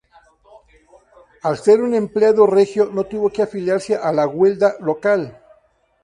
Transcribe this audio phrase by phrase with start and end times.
[1.43, 5.39] Al ser aún empleado regio, no tuvo que afiliarse a la guilda local.